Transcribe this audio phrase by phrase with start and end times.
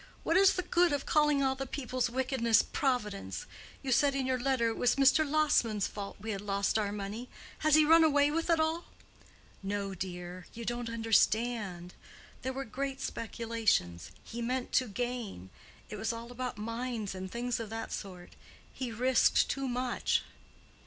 [0.23, 3.45] What is the good of calling the people's wickedness Providence?
[3.83, 5.23] You said in your letter it was Mr.
[5.29, 7.29] Lassman's fault we had lost our money.
[7.59, 8.85] Has he run away with it all?"
[9.61, 11.93] "No, dear, you don't understand.
[12.41, 15.51] There were great speculations: he meant to gain.
[15.91, 18.31] It was all about mines and things of that sort.
[18.73, 20.23] He risked too much."